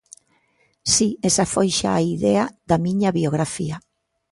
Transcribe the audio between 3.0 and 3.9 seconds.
biografía.